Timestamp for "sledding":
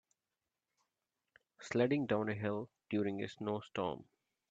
1.61-2.07